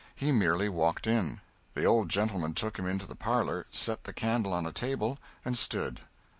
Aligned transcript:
He 0.15 0.31
merely 0.31 0.67
walked 0.67 1.05
in. 1.05 1.41
The 1.75 1.85
old 1.85 2.09
gentleman 2.09 2.55
took 2.55 2.79
him 2.79 2.87
into 2.87 3.05
the 3.05 3.13
parlor, 3.13 3.67
set 3.69 4.05
the 4.05 4.13
candle 4.13 4.51
on 4.51 4.65
a 4.65 4.71
table, 4.71 5.19
and 5.45 5.55
stood. 5.55 6.01